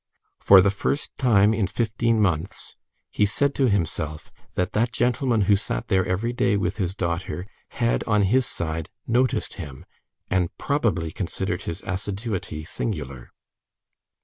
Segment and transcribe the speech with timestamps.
[0.39, 2.75] For the first time in fifteen months,
[3.11, 7.45] he said to himself that that gentleman who sat there every day with his daughter,
[7.69, 9.85] had, on his side, noticed him,
[10.27, 13.29] and probably considered his assiduity singular.